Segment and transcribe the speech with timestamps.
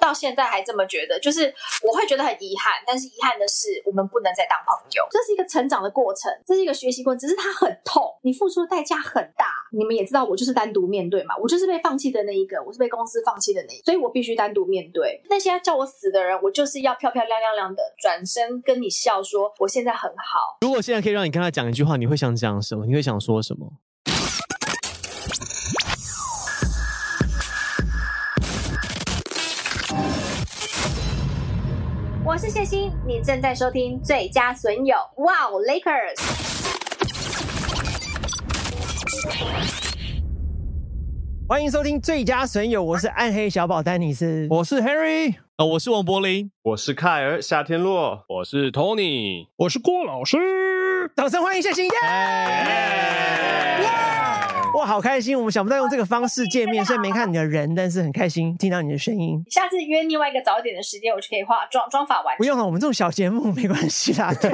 [0.00, 5.06] 到现在还这么觉得，就是我会觉得很遗憾，但是遗憾的是我们不能再当朋友。
[5.10, 9.46] 这是一个成长的过程，这是一个学习过程，只是它很痛，你付出的代价很大。
[9.72, 20.58] 你们也知道，我就是单独面对嘛，我就是被放弃的那一个，我是被公司放弃的那一个，所以我必须单独面对那些叫我死的人，我就是要漂漂亮亮亮的转身跟你笑说，我现在很好。
[20.62, 22.86] 如果现在可以让你跟他讲一句话，你会想讲什么？
[22.86, 23.70] 你会想说什么？
[32.30, 36.14] 我是谢欣，你正在收听最佳损友，哇哦，Lakers！
[41.48, 44.46] 欢迎收听最佳损友，我是暗黑小宝丹尼斯。
[44.48, 50.38] 我是 Harry，呃，我是王柏林，我是凯尔夏天洛，我是 Tony，我是郭老师。
[51.16, 51.90] 掌声欢迎谢欣耶！
[54.74, 55.36] 哇，好开心！
[55.36, 59.42] 我们想不到用这个方式见面，虽然没看你的人，但是很开心听到你的声音。
[59.50, 62.36] 下次约另外一个早一点的时间，我就可以化妆妆法完。
[62.36, 64.32] 不用了，我们这种小节目没关系啦。
[64.40, 64.48] 对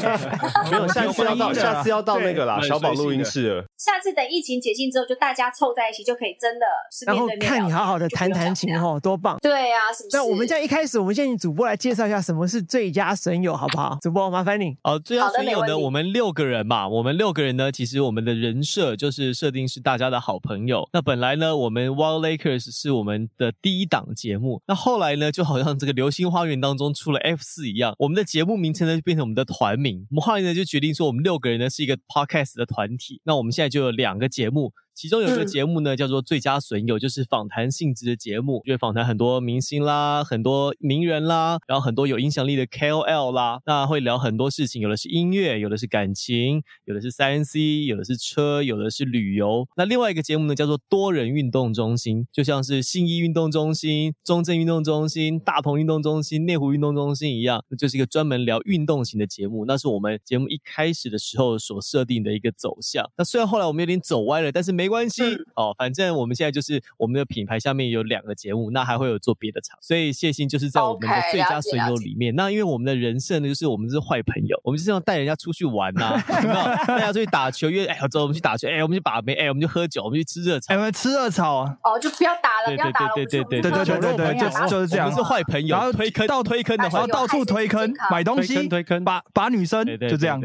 [0.70, 3.64] 没有，下次要到下次要到那个啦，小宝录音室了。
[3.76, 9.36] 下次等疫情解禁之后，就大家凑在一起，就可以真的是然后面对面聊看你好好的谈谈情就哦，多棒！
[9.42, 10.16] 对啊，是不是？
[10.16, 13.98] 那我们这样一开始，我们先请主播来介绍一下什么是最佳损友，好不好？
[14.00, 14.76] 主播麻烦你。
[14.82, 20.88] 哦，最佳损友呢，我们六个人嘛，我们六个人呢，其实我们的人设就是设定是大家他的好朋友。
[20.92, 30.06] 那本来呢，我们 Wild Lakers 是我们的第一档节目，那后来呢，就好像这个流星花园当中出了 F 四一样，我们的节目名称呢就变成我们的团名。
[30.10, 33.20] 我们后来呢就决定说，我们六个人呢是一个 podcast 的团体。
[33.24, 34.72] 那我们现在就有两个节目。
[34.96, 43.60] 其中有一个节目呢，叫做《最佳损友》，就是访谈性质的节目，就会访谈很多明星啦、很多名人啦，然后很多有影响力的 KOL 啦。
[43.66, 49.68] 那会聊很多事情，有的是音乐，有的是感情，有的是三 C，有的是车，有的是旅游。
[49.76, 59.66] 那另外一个节目呢，叫做多人运动中心，就像是信义运动中心、中正运动中心、大同运动中心、内湖运动中心一样，那就是一个专门聊运动型的节目。
[59.66, 63.04] 那是我们节目一开始的时候所设定的一个走向。
[63.18, 65.22] 那虽然后来我们有点走歪了，但是没关系
[65.54, 72.34] 哦，反正我们现在就是我们的品牌下面有两个节目，那还会有做别的场，所以谢欣就是在我们的最佳损友里面。
[72.34, 76.64] 那因为我们的人设呢，就是我们是坏朋友，我们就是要带人家出去玩呐、 有没有？
[76.86, 80.76] 大家出去打球，约哎，走，我们去打球，哎，我们去把妹，哎，我们去喝酒，我们去吃热炒哎，。
[80.76, 85.16] 我们吃热炒啊，哦，就不要打了，对不要打了，对对对对对对对对，就就是这样我们。
[85.16, 87.06] 是坏朋友，然后推坑到推坑的然后。
[87.06, 90.38] 到处推坑买东西，推坑推坑把把女生对对就这样。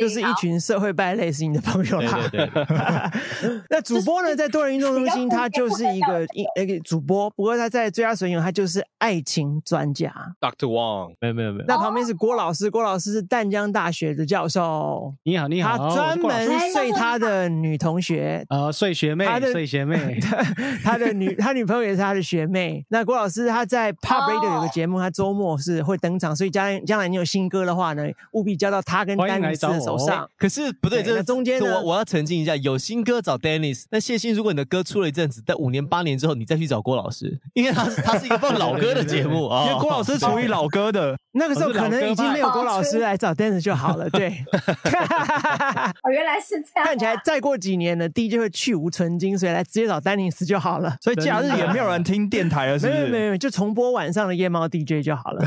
[0.00, 2.18] 就是一群社会败类型的朋友啦。
[3.68, 10.12] 对对那主播呢，在多人运动中心，他就是一个一那个主播，不过他在最佳损友，他就是爱情专家。
[10.40, 11.64] Doctor Wang，没有没有没有。
[11.66, 18.44] 那旁边是郭老师，郭老师是淡江大学的教授，你好，你好，他专门睡他的女同学。
[18.48, 20.18] 呃睡学妹他，的睡学妹，
[20.82, 22.84] 他的女，他女朋友也是他的学妹。
[22.88, 30.28] 那郭老师他在 Pub Radio 有个节目，他周末是会登场，所以将来将来你有新歌的话呢，务必交到他跟丹尼斯的手上。
[30.36, 39.66] 可是不对，这个中间我我要澄清一下，有新歌找 Dennis，那谢欣，如果你的歌出了一阵子，在五年八年之后，你再去找郭老师，因为他是他是一个放老歌的节目 啊。
[39.66, 44.44] 因为郭老师属于老歌的，那个时候可能已经没有郭老师来找 Dennis 就好了，对。
[46.02, 50.96] 哦，原来是这样啊，看起来再过几年呢，DJ 会去无存精，所以来直接找丹尼斯就好了。
[51.00, 52.98] 所以假日也没有人听电台了，是不是？
[52.98, 55.44] 没有没有没有，就重播晚上的夜猫 DJ 就好了。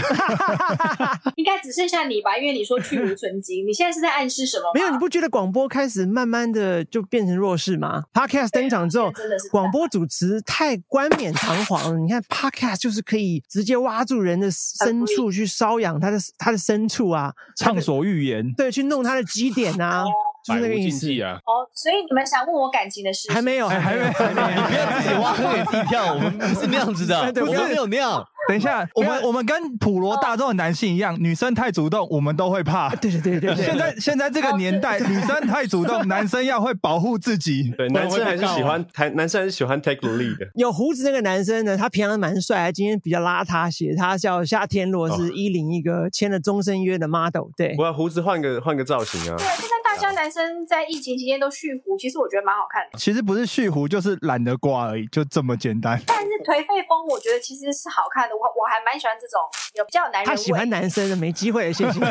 [1.35, 4.63] 应该只剩下你吧，因为你说去无存精，你现在是在暗示什么？
[4.73, 11.99] 没有，你不觉得广播开始慢慢的就变成弱势吗？Podcast 登场之后真的是，广播主持太冠冕堂皇了。
[11.99, 15.45] 你看 Podcast 就是可以直接挖住人的深处去
[15.75, 18.53] 搔痒他的他的深处啊，畅所欲言。
[18.53, 20.03] 对，去弄他的基点啊，
[20.45, 21.07] 就是那个意思。
[21.21, 23.31] 啊，哦，所以你们想问我感情的事？
[23.31, 28.25] 还没有，哎还没还没你不要自己挖坑给自己跳，我们不是那样子的， 对不是我们没有那样。
[28.47, 32.89] 等一下，我们我们跟普罗大众的男性一样，女生太主动，我们都会怕。
[32.95, 33.65] 对对对对对。
[33.65, 37.73] 现在现在这个年代，女生太主动， 男生要会保护自己。
[37.77, 40.47] 对，男生还是喜欢台，男生还是喜欢 take the lead 的。
[40.55, 43.95] 有胡子那个男生呢，他平常蛮帅，他今天比较邋遢些。
[43.95, 47.49] 他叫夏天洛，是一零一个签了终身约的 model。
[47.57, 49.35] 对，我要胡子换个换个造型啊！
[49.37, 52.99] 对，现在大家男生在疫情期间都蓄胡，其实我觉得蛮好看的。
[52.99, 55.99] 其实不是蓄胡，就是懒得刮而已，就这么简单。
[56.05, 59.39] 但是颓废风，我觉得其实是好看的，我我还蛮喜欢这种
[59.75, 60.35] 有比较男人味。
[60.35, 61.99] 他喜欢男生的，没机会了，谢谢。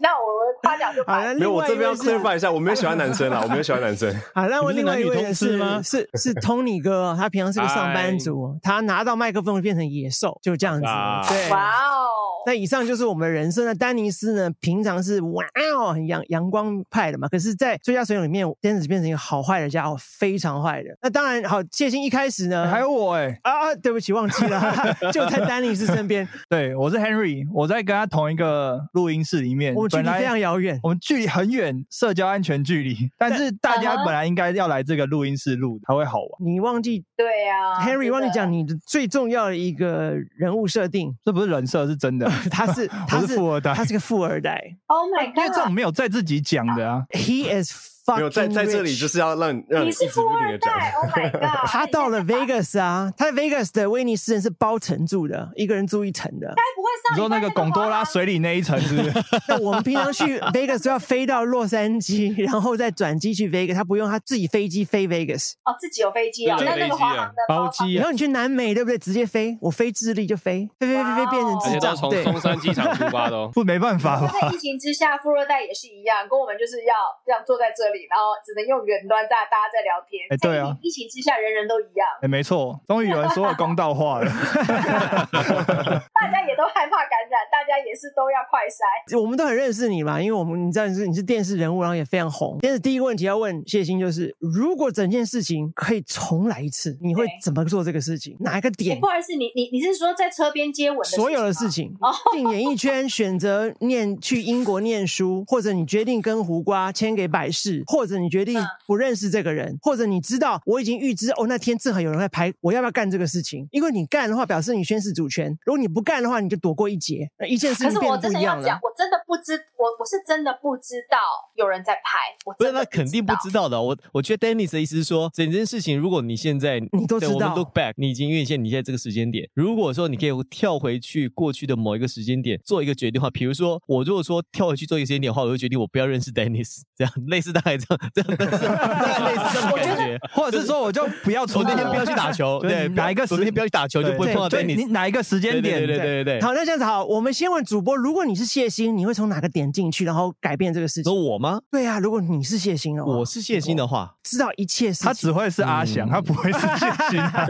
[0.00, 0.24] 那我
[0.62, 1.20] 夸奖就好，好。
[1.20, 4.12] 那没有，另我这边要外一下，我没有喜欢男生啦，我没有喜欢男生。
[4.34, 11.22] 好，那我另外一位呢你不是是 Tony 哥，他平常是个上班族，他拿到麦克风变成野兽，就这样子啊。
[11.28, 12.08] 对，哇哦，
[12.46, 13.64] 那以上就是我们的人设。
[13.64, 15.44] 那丹尼斯呢，平常是哇
[15.78, 20.90] 哦很阳阳光派的嘛，可是，在《最佳水友》里面，真的是变成一个好坏的家伙，非常坏的。
[21.02, 24.60] 那当然，好，谢欣一开始呢，还有我哎、啊，对不起，忘记了，
[25.12, 30.78] 就在丹尼斯身边， 对我是 Henry，我在跟他同一个录音室里面，我们距离非常遥远。
[30.82, 38.60] 我们距离很远，社交安全距离，但是大家本来应该要来这个录音室录才会好玩，你忘记对啊 Henry 忘记讲你。
[38.60, 42.29] 你的最重要的一个人物设定，这不是人设，是真的。
[42.50, 44.76] 他是他是富二代他是个富二代。
[44.86, 45.36] Oh my god！
[45.38, 47.72] 因为这种没有在自己讲的啊，He is
[48.16, 51.00] 没有在在这里就是要让让你是富直不停的二代讲。
[51.02, 51.30] ，Oh my
[51.62, 51.68] god！
[51.70, 56.48] 他到了 Vegas 啊，他在 Vegas 的威尼斯人是包层住的，一个人住一层的。
[56.48, 59.12] 该不会上你说那个贡多拉水里那一层是不是？
[59.48, 65.52] 那 我们平常去 Vegas 都要飞到洛杉矶，然后再转机去 Vegas，他不用，他自己飞机飞 Vegas。
[65.64, 66.56] 哦，自己有飞机啊？
[66.58, 68.98] 对那那个飞机啊华航的包机啊，然后你去南美，对不对？
[68.98, 71.94] 直接飞，我飞智利就飞，飞飞飞飞变成智障。
[71.94, 73.50] 从对，松山机场出发的哦。
[73.54, 74.32] 不没办法吧？
[74.40, 76.94] 在疫情之下，富二代也是一样，跟我们就是要
[77.26, 80.26] 这样坐在这里，然后只能用远端在大家在聊天。
[80.30, 84.26] 哎对啊在疫情之下，人人都一样，哎，没错，终于有人说了公道话了。
[84.30, 89.20] 大家也都害怕感染，大家也是都要快筛。
[89.20, 92.58] 我们都很认识你嘛，因为我们你知道你是你是电视人物，然后也非常红。
[92.60, 98.36] 但是第一个问题要问谢欣，就是如果整件事情可以重来一次，你会怎么做这个事情？
[98.40, 99.06] 哪一个哎点不？
[99.06, 113.66] 好意思，你你你是说在车边接吻的所有的事情情哦，进演艺圈，选择念去英国念书，或者你决定跟胡瓜签给百事，或者你决定嗯不认识这个人，或者你知道我已经预知哦，那天正好有人在拍，我要不要干这个事情？
[113.70, 117.30] 因为你干的话，表示你宣誓主权；如果你不干的话，你就躲过一劫。
[117.38, 117.90] 那一件事吗。
[117.90, 118.80] 可是情变我得不一样了真的要讲，。
[118.82, 121.18] 我真的不知，我我是真的不知道
[121.56, 123.80] 有人在拍，我不是，真的那肯定不知道的。
[123.80, 138.30] 我我觉得 Dennis 的意思是说，整件事情，如果你现在你都知道我们 look back，你已经因为现在你在这个时间点，如果说你可以跳回去过去的某一个时间点做一个决定的话，比如说我如果说跳回去做一个时间点的话，我就决定我不要认识 Dennis，这样类似大概这样这样，
[139.26, 140.18] 类似这样的感觉。
[140.32, 144.84] 或者是说我就不要出国，我那天不要去打球，对对，哪一个时我那天不要去打球，就不会碰到对你。
[144.86, 145.78] 哪一个时间点？
[145.78, 146.40] 对对对对。
[146.40, 151.14] 好，那这样子好，我们先问主播，如果你是谢欣，你会从哪个点进去，然后改变这个事情说？
[151.14, 151.60] 我吗？
[151.70, 157.46] 对啊，如果你是谢欣的话，我是谢欣的话，知道一切事情，他只会是阿翔，嗯他不会是谢欣啊。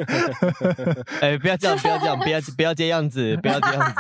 [1.21, 3.95] 哎，不要这样，不要这样，不要不要这样子， 不要这样子。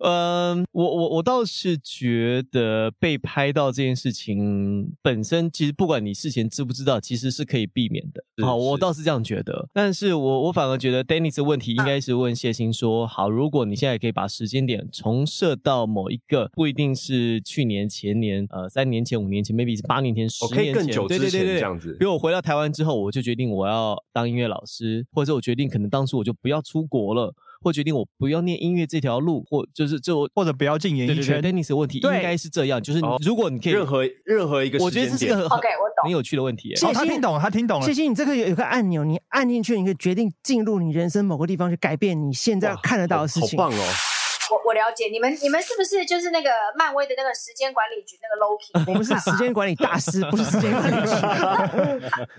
[0.00, 8.46] 嗯，我我我倒是觉得被拍到这件事情本身，其实不管你事前知不知道，其实是可以避免的。
[8.46, 9.68] 好，我倒是这样觉得。
[9.72, 31.42] 但是我我反而觉得 Dennis 的问题应该是问谢欣说，好，如果你现在可以把时间点重设到某一个，不一定是去年、前年、呃三年前、五年前，maybe 是八年前、十年前，更久之前对对对对这样子比如我回到台湾之后，我就决定我要当音乐老师，或者我决定可能当初我就不要出国了，或决定我不要念音乐这条路，或就是就或者不要进演艺圈。
[31.42, 36.74] Dennis 的问题应该是这样，就是如果你可以，任何任何一个我觉得时间点，这是个很 OK，我懂很有趣的问题。
[36.76, 37.94] 谢哦，他听懂了，他听懂了谢。
[37.94, 43.58] 欣，你这个有有个按钮，你按进去，你可以决定进入你人生某个地方，去改变你现在看得到的事情。
[43.58, 44.15] 好棒哦！
[44.50, 48.86] 我我了解你们，你们是不是就是那个漫威的那个时间管理局那个 Loki？
[48.90, 51.12] 我们是时间管理大师， 不是时间管理局。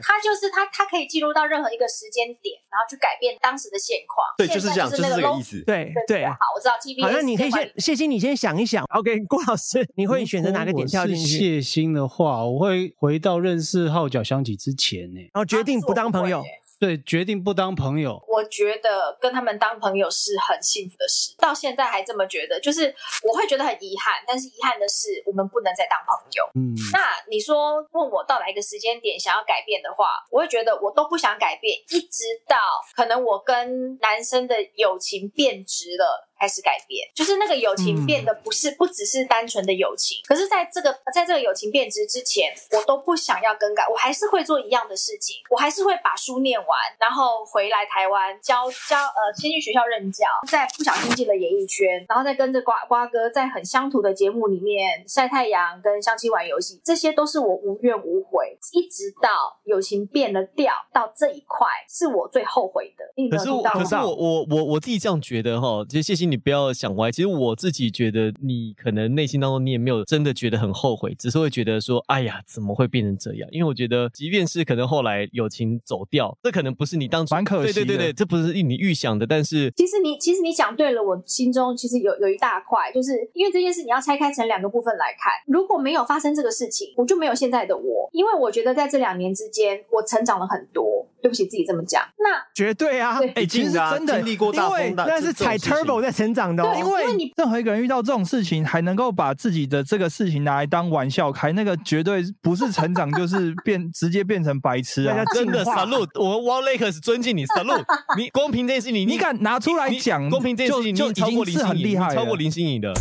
[0.01, 4.25] 他就是他，他可以记录到任何一个时间点，然后去改变当时的现况。
[4.37, 5.63] 对，就是这样，就是那个这个 Loki 意思。
[5.65, 7.01] 对对，好，我知道 T V。
[7.01, 8.85] 好，那你可以先，谢欣，你先想一想。
[8.95, 16.43] OK，郭老师，你会选择哪个点跳进去，谢欣的话，我会回到认识号角响起之前呢，然后决定不当朋友？
[16.79, 18.23] 对，决定不当朋友。
[18.27, 22.93] 我觉得跟他们当朋友是很幸福的事，到现在还这么觉得，就是
[23.23, 26.49] 我会觉得很遗憾，但是遗憾的是我们不能再当朋友。
[26.53, 32.57] 嗯，那你说问我到哪一个时间点想要改变的话，我会觉得我都不想改变，一直到
[32.95, 36.26] 可能我跟男生的友情变质了。
[36.39, 63.05] 开始改变，就是那个友情变得不是、不只是单纯的友情，可是在这个在这个友情变质之前，我都不想要更改，我还是会做一样的事情，我还是会把书念完，然后回来台湾教教呃先去学校任教，再不小心进了演艺圈，然后再跟着瓜瓜哥在很乡土的节目里面晒太阳跟相亲玩游戏，这些都是我无怨无悔，一直到友情变了调到这一块，是我最后悔的。
[63.15, 63.83] 你有没可是我，有听到吗？
[63.83, 67.11] 可是我，我，我我自己这样觉得哈，其实谢谢你不要想歪。
[67.11, 73.49] 其实我自己觉得，你可能内心当中你也没有真的觉得很后悔，只是会觉得说，哎呀，怎么会变成这样？
[73.51, 85.31] 因为我觉得，即便是可能后来友情走掉，这可能不是你当初蛮可惜的对对对对，这不是你预想的，但是其实你其实你讲对了，我心中其实有有一大块，就是因为这件事你要拆开成两个部分来看。
[85.47, 91.07] 如果没有发生这个事情，我就没有现在的我，因为我觉得在这两年之间，我成长了很多。
[91.27, 92.01] 对对不起自己这么讲。
[92.17, 96.71] 那绝对啊，对哎、其实真的，经历过大因为风大，那是踩 turbo 在成长的哦。
[96.73, 105.25] 对因为你任何一个人遇到这种事情，还能够把自己的这个事情拿来当玩笑开，那个绝对不是成长，就是变直接变成白痴啊大！
[105.25, 105.59] 家真的
[106.15, 107.83] 我们 Wall Lakers 尊敬你 salute。
[108.17, 112.93] 你公平这件事情，你敢拿出来你讲，公平这件事情，就你已经是林心怡，很厉害超过林心怡的。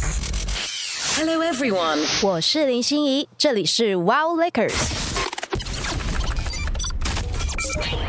[1.17, 5.06] Hello everyone，我是林心怡，这里是 Wow Lakers。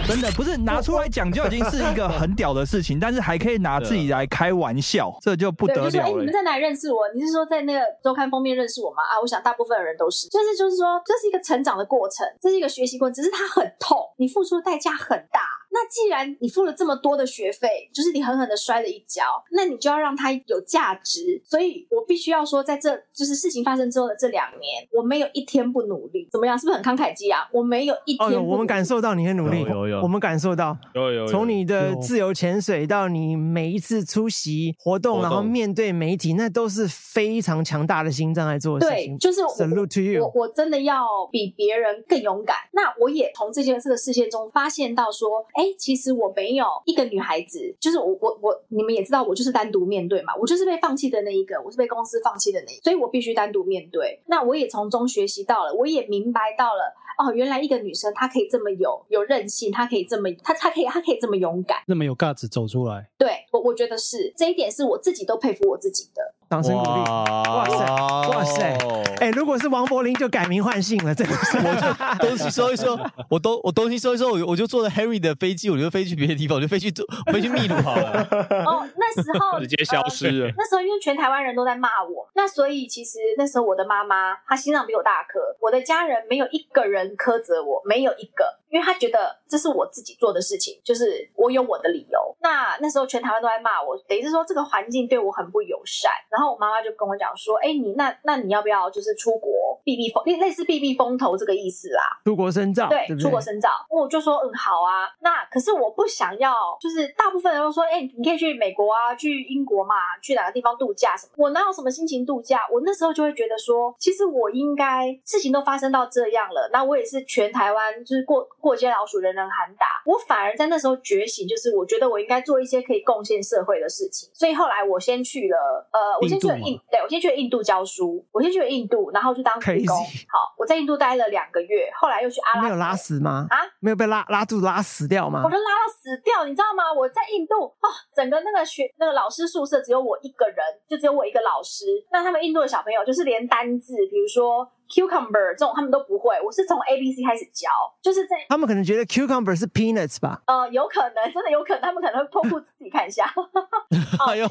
[0.08, 6.34] 真的不是拿出来讲就已经是一个很屌的事情，但是还可以拿自己来开玩笑，这就不对，得就说哎，了了你们。
[6.34, 7.00] 在哪里认识我？
[7.14, 9.04] 你是说在那个周刊封面认识我吗？
[9.04, 15.42] 啊，我想大部分的人都是，就是就是说，这是一个成长的过程，这是一个学习过程，只是它很痛，你付出的代价很大。
[15.70, 21.42] 那既然你付了这么多的学费，就是你狠狠的摔了一跤，那你就要让它有价值。
[21.46, 26.28] 所以我必须要说，在这就是事情发生之后的这两年，我没有一天不努力。
[26.32, 26.58] 怎么样？
[26.58, 27.46] 是不是很慷慨激昂？
[27.52, 28.52] 我没有一天哦哟，不努力。
[28.54, 39.18] 我们感受到你的努力，有有有我们感受到，有有有从你的自由潜水到你每一次出席活动，然后面对媒体，那都是非常强大的心脏在做的事对情，。
[39.18, 42.56] 就是我 Salute to you 我我真的要比别人更勇敢。
[42.74, 54.22] 那我也从这件这个事件中发现到说，哎，其实我没有一个女孩子，就是我我我，你们也知道，我就是单独面对嘛，我就是被放弃的那一个，我是被公司放弃的那一个，所以我必须单独面对。
[54.28, 56.94] 那我也从中学习到了，我也明白到了。
[57.18, 61.80] 哦，原来一个女生她可以这么有有韧性，她可以这么，她她可以她可以这么勇敢。
[61.88, 66.36] 那么有 guts 走出来，对我我觉得是这一点是我自己都佩服我自己的。
[66.50, 67.00] 掌声鼓励。
[67.10, 67.86] 哇塞
[68.30, 68.78] 哇塞
[69.20, 71.58] 哎，如果是王柏林就改名换姓了，真的是。
[71.58, 72.98] 我就东西收一收，
[73.30, 76.94] 我东我东西收一收，我我就坐着 Harry 的飞机，我就飞去别的地方，我就飞去
[77.28, 78.22] 我飞去秘鲁好了。
[78.66, 80.52] 哦，那时候 直接消失了。
[80.56, 92.36] 那时候因为全台湾人都在骂我，那所以其实那时候我的妈妈她心脏比我大颗，我的家人没有一个人苛责我，没有一个，因为他觉得这是我自己做的事情，就是我有我的理由。
[92.42, 96.12] 那那时候全台湾都在骂我，等于是说这个环境对我很不友善。
[96.30, 102.02] 然后我妈妈就跟我讲说，哎，你那那你要不要就是出国避避风，类类似避避风头这个意思啦？
[102.26, 103.18] 出国深造，对？
[103.18, 105.08] 出国深造，我就说嗯好啊。
[105.22, 111.34] 那可是我不想要，就是大部分人都说，哎、你可以去美国啊，去英国嘛，去哪个地方度假什么。
[111.38, 112.68] 我哪有什么心情度假？
[112.72, 119.86] 我那时候就会觉得说，其实我应该事情都发生到这样了，那我也是全台湾就是过过街老鼠，人人喊打。
[120.06, 124.30] 我反而在那时候觉醒，就是我觉得我应该做一些可以贡献社会的事情。
[124.34, 129.96] 所以后来我先去了，呃，我先去了印，对我先去了印度教书，我先去了印度，然后去当义工。
[129.96, 133.48] 好，我在印度待了两个月，后来又去阿拉伯没有拉屎吗？
[133.50, 133.56] 啊？
[133.80, 135.50] 没有被拉拉住拉死掉吗我？
[135.50, 136.92] 就拉到死掉，你知道吗？
[136.92, 140.58] 我在印度哦，整个那个学那个老师宿舍只有我一个人，
[140.90, 141.86] 就只有我一个老师。
[142.12, 147.70] 那他们印度的小朋友就是连单字，比如说 cucumber 这种他们都不会，我是从 A B C 开始教，
[148.02, 153.26] 就是在他们可能觉得 cucumber 是 peanuts 吧呃，有可能真的有可能，他们可能会脱裤子自己看一下。
[154.28, 154.48] 哎呦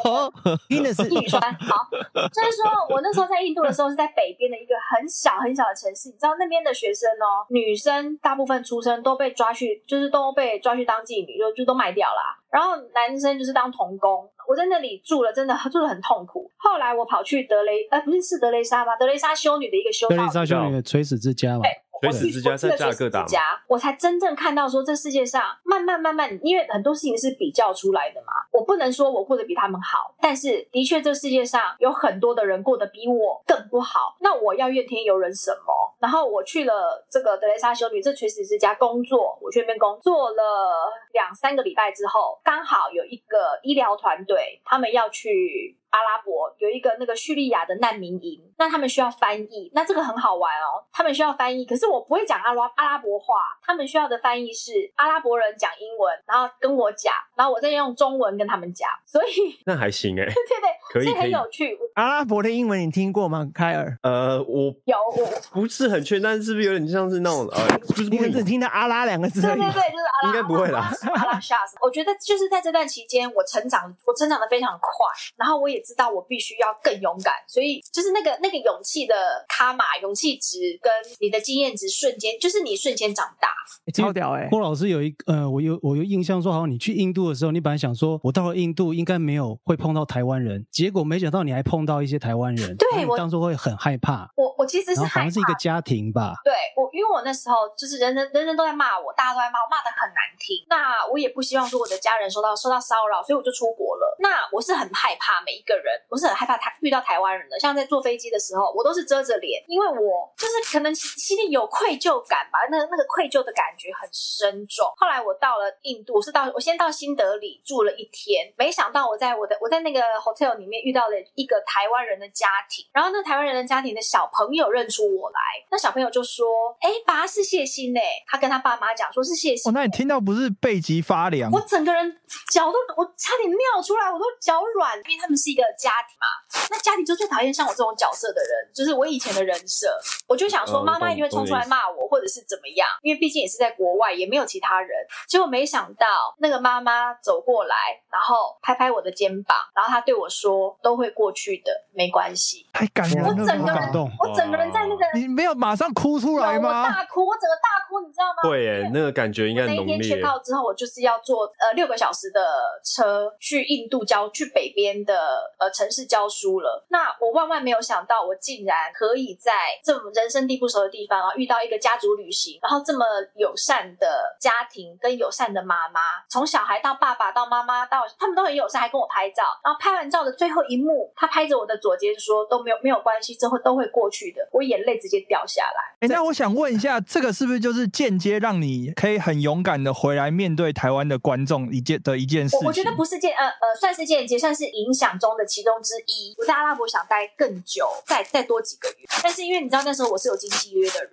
[0.68, 1.54] ，，peanuts 一语双关。
[1.54, 1.88] 好，
[2.32, 12.38] 就是说我那时候在印度的时候是在北边的一个很小很小的城市，你知道那边的学生哦，女生大部分出生都被抓去，就是都被抓去当妓女，就就都卖掉啦。
[12.50, 14.28] 然后男生就是当童工。
[14.48, 16.50] 我在那里住了，真的住的很痛苦。
[16.56, 18.96] 后来我跑去德雷，呃，不是是德雷莎吗？
[18.96, 21.58] 德雷莎修女的一个修道德雷莎修女的垂死之家
[22.00, 28.32] 垂死之家我去了在价格大嘛垂死之家，我才真正看到说这世界上慢慢慢慢，因为很多事情是比较出来的嘛。
[28.52, 34.16] 我不能说我过得比他们好，但是的确这世界上有很多的人过得比我更不好。
[34.20, 35.96] 那我要怨天尤人什么？
[35.98, 45.76] 然后我去了这个德雷莎修女这垂死之家工作，我去那边工作了两三个礼拜之后，刚好有一个医疗团队，他们要去。
[45.96, 50.84] 阿拉伯有一个那个叙利亚的难民营，那他们需要翻译，那这个很好玩哦。
[50.92, 60.60] 他们需要翻译，可是我不会讲阿拉阿拉伯话，他们需要的翻译是阿拉伯人讲英文，然后跟我讲，然后我再用中文跟他们讲，所以那还行哎、 对对
[60.92, 61.22] 对，所以可以。
[61.22, 61.78] 很有趣。
[61.94, 63.48] 阿拉伯的英文你听过吗？
[63.54, 69.58] 凯尔，呃，我有我，不是很确定，但是是不是有点像是那种呃， 就是不你只听到阿拉两个字对对。
[69.58, 71.56] 对，就是阿拉应该不会啦阿拉夏？
[71.82, 79.14] 我觉得就是在这段期间，我成长，我成长的非常快，然后我也知道我必须要更勇敢，所以就是那个那个勇气的
[79.48, 83.48] 卡码、勇气值跟你的经验值瞬间，就是你瞬间长大。
[83.94, 100.56] 超屌哎、郭老师有一呃，我有我有印象说，好像你去印度的时候，你本来想说，我到了印度应该没有会碰到台湾人，结果没想到你还碰到一些台湾人，对我当初会很害怕，我我其实是好像是一个家庭吧，对我，因为我那时候就是人人人人都在骂我，大家都在骂我，骂的很难听。
[100.68, 104.16] 那我也不希望说我的家人受到受到骚扰，所以我就出国了。
[104.20, 107.58] 那我是很害怕每一个人，我是很害怕台遇到台湾人的。
[107.58, 114.86] 像在坐飞机的时候，我都是遮着脸，因为我就是可能心心里有愧疚感吧，那那个愧疚的感觉很深重。
[114.96, 126.46] 后来我到了印度，我是到我先到新德里住了一天，没想到我在我的我在那个 hotel 里面遇到了一个台湾人的家庭，然后那台湾人的家庭的小朋友认出我来，那小朋友就说
[126.80, 129.70] ：“哎，爸是谢欣呢。”他跟他爸妈讲说是谢欣。
[129.70, 131.50] 哦，那你听到不是背脊发凉？
[131.50, 132.20] 我整个人
[132.52, 136.28] 脚都我差点尿出来，我都脚软，因为他们是一个家庭嘛。
[136.68, 139.88] 那家庭就最讨厌像我这种角色的人，就是我以前的人设。
[140.28, 144.90] 我就想说，哦妈妈一定会冲出来骂我，或者是怎么样，因为毕竟也是在国外，也没有其他人。
[145.26, 147.76] 结果没想到那个妈妈走过来，
[148.12, 152.66] 然后拍拍我的肩膀，然后她对我说：“都会过去的，没关系。
[152.72, 156.90] 太感”人我整个人我整个人在那个你没有马上哭出来我吗？
[156.90, 158.42] 大哭，我整个大哭，你知道吗？
[158.42, 160.22] 对耶，那个感觉应该我那一天很浓烈去。
[160.22, 162.40] 到之后，我就是要坐呃六个小时的
[162.84, 166.86] 车去印度教去北边的呃城市教书了。
[166.88, 169.52] 那我万万没有想到，我竟然可以在
[169.84, 179.42] 这么人生地不熟的地方，然后遇到一个家族旅行，然后这么友善的家庭跟友善的妈妈，从小孩到爸爸到妈妈到他们都很友善，还跟我拍照。
[179.64, 184.48] 然后拍完照的最后一幕，他拍着我的左肩说都没有没有关系，这会都会过去的。
[184.52, 185.96] 我眼泪直接掉下来。
[186.00, 192.60] 哎、那我想问一下，这个是不是就是间接让你可以很勇敢的回来面对台湾的观众一件的一件事情？
[192.60, 196.34] 我我觉得不是间呃呃，算是间接，算是影响中的其中之一。
[196.38, 201.12] 我在阿拉伯想待更久，再再多几个月，但是因为你知道那时候我是有经济约的人，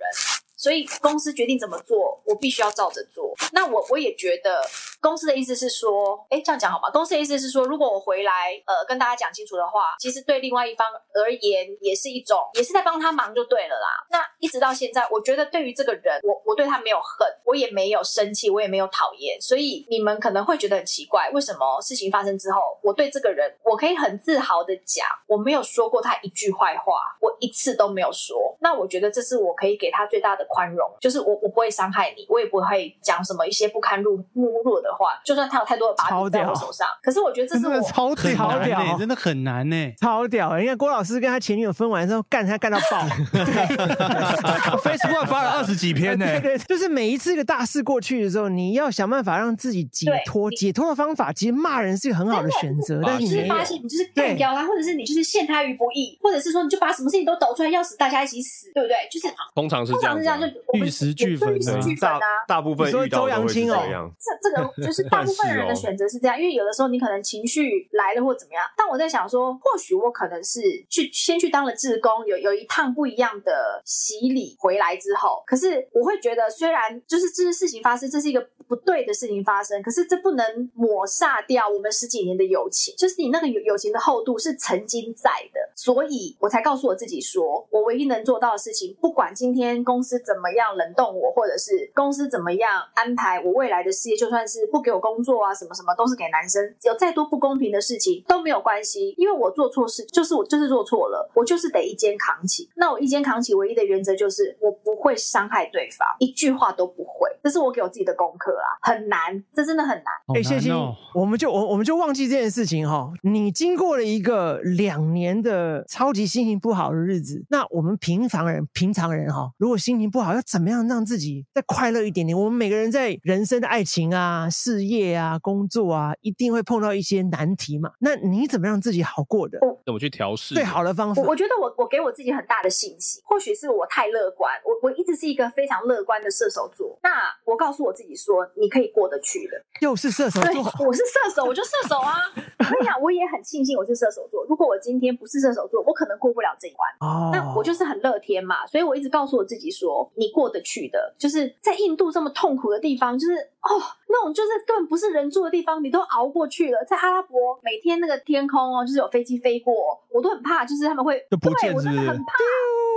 [0.63, 3.33] 所以公司决定怎么做，我必须要照着做。
[3.51, 4.61] 那我我也觉得
[5.01, 6.89] 公司的意思是说，哎，这样讲好吗？
[6.89, 14.07] 公司的意思是说，如果我回来呃跟大家讲清楚的话，其实对另外一方而言也是一种，也是在帮他忙就对了啦。
[14.09, 28.55] 那一直到现在，我觉得对于这个人，我我对他没有恨，我也没有生气，我也没有讨厌，所以你们可能会觉得很奇怪，为什么事情发生之后，我对这个人，我可以很自豪的讲，我没有说过他一句坏话，我一次都没有说。
[28.61, 37.83] 那我觉得这是我可以给他最大的宽容，就是我我不会伤害你，我也不会讲什么一些不堪入目录的话，就算他有太多的把柄在我手上，可是我觉得这是真的我。
[37.93, 40.57] 超很屌难呢、屌真的很难呢、超屌！
[40.57, 42.99] 你看郭老师跟他前女友分完之后，干他干到爆。
[44.83, 50.49] Facebook 发了二十几篇呢、对 对，就是每一次一个大事过去的时候，你要想办法让自己解脱。
[50.51, 53.63] 解脱的方法，其实骂人是一个很好的选择，但你就是发。
[53.63, 58.95] 现，你就是干掉他，或者是你就是陷他于不义，或者是说你就把什么事情都抖出来，要死大家一起死，对不对？
[59.11, 62.27] 就是通常是这样子啊、通常是这样，就我们玉石俱焚啊对玉石俱焚大啊。
[62.47, 64.11] 大部分你说遇到的都是周扬青哦这样。
[64.19, 102.69] 这这个 就是大部分人的选择是这样，因为有的时候你可能情绪来了或怎么样，但我在想说，或许我可能是去先去当了志工，有有一趟不一样的洗礼回来之后，可是我会觉得，虽然就是这些事情发生，这是一个不对的事情发生，可是这不能抹煞掉我们十几年的友情，就是你那个友友情的厚度是曾经在的，所以我才告诉我自己说，我唯一能做到的事情，不管今天公司怎么样冷冻我，或者是公司怎么样安排我未来的事业，就算是不给我工作啊，什么什么都是给男生，有再多不公平的事情都没有关系，因为我做错事就是我就是做错了，我就是得一肩扛起。
[102.75, 110.05] 那我一肩扛起，唯一的原则就是我不会伤害对方，一句话都不会，这是我给我自己的功课啊，很难，这真的很难。
[110.27, 113.11] 好哎，谢欣难哦，我们就我我们就忘记这件事情哈。
[113.23, 122.37] 你经过了一个两年的超级心情不好的日子，那我们平常人平常人哈，如果心情不好，要怎么样让自己再快乐一点点？
[122.37, 127.93] 我们每个人在人生的爱情啊、事业啊、工作啊，一定会碰到一些难题嘛。
[127.99, 129.57] 那你怎么让自己好过的？
[129.83, 130.53] 怎么去调试？
[130.53, 136.99] 最好的方法我我觉得我我给我自己很大的信心，或许是我太乐观，我我一直是一个非常乐观的射手座。
[137.01, 137.09] 那
[137.43, 139.59] 我告诉我自己说，你可以过得去的。
[139.81, 142.13] 又是射手，座，我是射手，我就射手啊。
[142.59, 144.45] 我跟你讲，我也很庆幸我是射手座。
[144.47, 146.87] 如果我今天不是射手座，我可能过不了这一关。
[146.99, 151.13] 哦那我就是很乐天嘛，所以我一直告诉我自己说，你过得去的。
[151.17, 156.83] 就是在印度这么痛苦的地方，就是哦，那种就是根本不是人住的地方，你都熬过去了。
[156.85, 159.73] 在阿拉伯，每天那个天空哦，就是有飞机飞过，
[160.11, 162.25] 我都很怕，就是他们会就不对我见是不是真的很怕。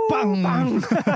[0.09, 0.65] 棒棒！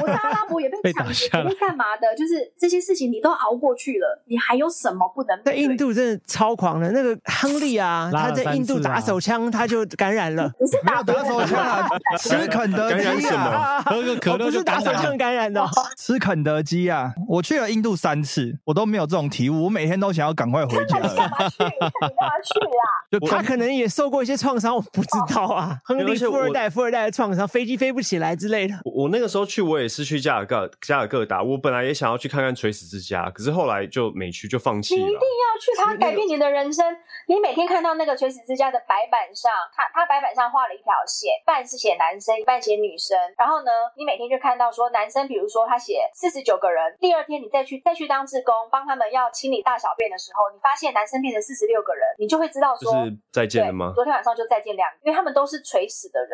[0.01, 2.13] 我在阿拉伯也被被 抢劫，打下来也被干嘛的？
[2.13, 5.61] 就是这些事情你都熬过去了，你还有什么不能在对？
[5.61, 10.51] 印度真的超狂的，那个亨利啊，他在印度打手枪，他就感染了。
[10.59, 11.87] 你是打没有打手枪啊，
[12.19, 13.75] 吃肯德基感染什么啊！
[13.77, 17.13] 啊喝个可乐就哦不是打手枪感染的哦， 吃肯德基啊！
[17.27, 21.29] 我去了印度三次，我都没有这种体悟，我每天都想要赶快回家你干。
[21.29, 21.63] 嘛去？
[21.63, 22.87] 你干嘛去啊？
[23.11, 25.77] 就他可能也受过一些创伤，我不知道啊。
[25.83, 28.75] 亨利富二代、富二代的创伤，飞机飞不起来之类的。
[28.85, 35.01] 我我那个时候去，我也是去加尔各加尔各答，我本来也想要去看看垂死之家，可是后来就没去，就放弃了。
[35.01, 36.85] 你一定要去，它 改变你的人生。
[37.27, 43.17] 你每天看到那个垂死之家的白板上，他他白板上画了一条线，一半是写男生，一半写女生。
[43.37, 53.93] 然后呢，你每天就看到说男生，比如说他写四十九个人，第二天你再去再去当志工，帮他们要清理大小便的时候，你发现男生变成四十六个人，你就会知道说，就是再见了吗，？
[53.95, 56.31] 昨天晚上就再见两个，因为他们都是垂死的人。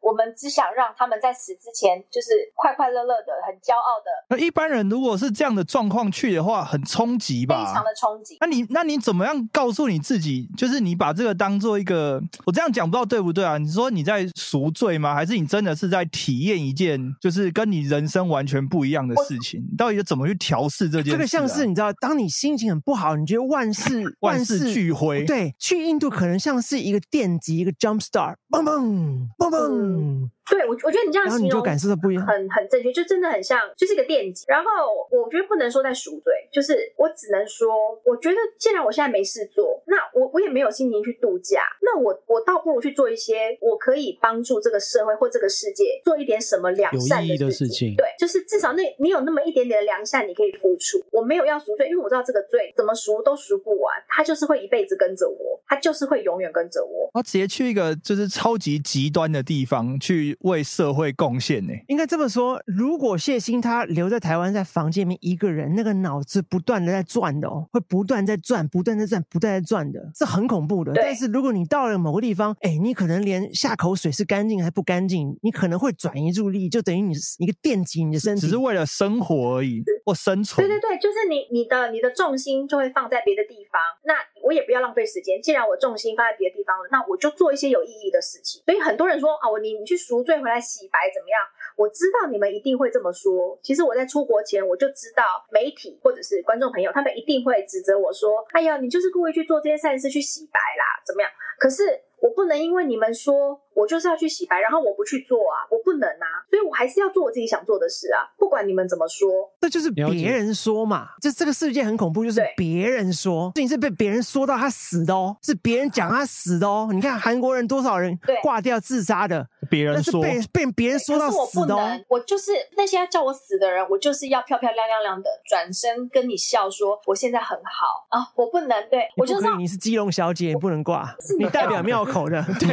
[0.00, 7.74] 我们只想让他们在死之前，就是快快乐乐的、很骄傲的、那一般人如果是这样的状况去的话，很冲击吧非？
[7.74, 8.36] 常的冲击。
[8.40, 10.48] 那你那你怎么样告诉你自己？
[10.56, 13.58] 就是你把这个当做一个，我这样讲不知道对不对啊？
[13.58, 15.14] 你说你在赎罪吗？
[15.14, 19.60] 还是你真的是在体验一件就是跟你人生完全不一样的事情？
[19.70, 21.12] 你到底怎么去调试这件事、啊？
[21.12, 25.24] 这个像是你知道，当你心情很不好，你觉得 万事万事俱灰。
[25.24, 32.26] 对，去印度可能像是一个电击，一个 jump start，嘣嘣嘣嘣，boom 对我，我觉得你这样形容你就感受的不一样。
[32.26, 34.44] 很很正确，就真的很像，就是一个电击。
[34.48, 34.68] 然后
[35.10, 37.68] 我觉得不能说在赎罪，就是我只能说，
[38.04, 50.98] 我觉得既然我现在没事做，那我我也没有心情去度假，那我我倒不如去做一些我可以帮助这个社会或这个世界做一点什么良善的事事情对，就是至少那你有那么一点点的良善，你可以付出。
[51.12, 57.08] 我没有要赎罪，因为我知道这个罪怎么赎都赎不完，他就是会一辈子跟着我，他就是会永远跟着我。
[57.12, 61.72] 他直接去一个就是超级极端的地方去为社会贡献呢。
[61.88, 70.92] 应该这么说，如果谢欣他留在台湾，在房间里面一个人，那个脑子不断的在转的哦，会不断在转，不断在转，不断在转的，是很恐怖的。
[70.94, 78.42] 但是如果你到了某个地方，哎，你可能连下口水是干净还不干净，你可能会转移注意力，就等于你是一个电击你的身体。
[78.42, 80.78] 只是为了生活而已，或生存对。
[80.78, 83.80] 对对，就是你你的你的重心就会放在别的地方。
[84.04, 84.14] 那
[84.50, 88.60] 我也不要浪费时间，既然我重心放在别的地方了，那我就做一些有意义的事情。
[88.66, 91.38] 所以很多人说啊，我你你去赎罪回来洗白怎么样？
[91.76, 93.56] 我知道你们一定会这么说。
[93.62, 101.84] 其实我在出国前我就知道，媒体或者是观众朋友，他们一定会指责我说：“哎呀，你就是故意去做这些善事去洗白啦，怎么样？”可是
[102.20, 109.28] 我不能因为你们说我就是要去洗白，然后我不去做啊，我不能啊，所以我还是要做我自己想做的事啊，不管你们怎么说。
[109.60, 116.90] 这就是别人说嘛，这这个世界很恐怖，就是别人说，事情是被别人说到他死的哦，是别人讲他死的哦。
[116.92, 132.44] 你看韩国人多少人挂掉自杀的，别人说，被被别人说到可是我死的哦不能。，我就是那些要叫我死的人，我就是要漂漂亮亮亮的转身跟你笑说我现在很好啊，我不能对我就是你是基隆小姐，你不能挂，你你代表庙口的。
[132.58, 132.68] 对，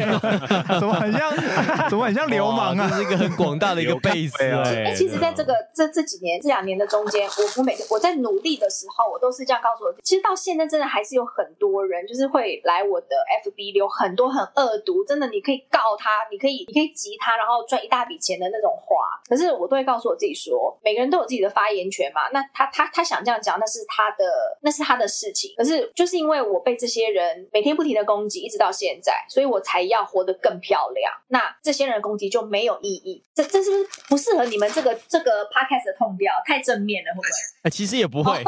[0.80, 1.32] 怎么很像，
[1.90, 2.98] 怎么很像流氓啊这？
[2.98, 10.02] 是一个很广大的一个 base 啊哎、哎、其实，在这个这这几年这两年的中间，我我每天我在努力的时候，我都是这样告诉我自己。
[10.04, 13.08] 其实到现在，真的还是有很多人，就是会来我的
[13.46, 18.98] FB 留很多很恶毒，真的你可以告他，你可以你可以吉他，然后赚一大笔钱的那种话。
[19.28, 22.22] 可是我都会告诉我自己说，每个人都有自己的发言权嘛。
[22.32, 24.26] 那他他他想这样讲，那是他的
[24.62, 25.54] 那是他的事情。
[25.58, 31.12] 可是就是因为我被这些人每天不停的攻击，一直到现在，所以我才要活得更漂亮。
[31.28, 33.24] 那这些人的攻击就没有意义。
[33.34, 36.34] 这这是不是不适合你们这个这个 podcast 的痛调？
[36.46, 37.28] 太正面了，会不会？
[37.64, 38.44] 哎其实也不会，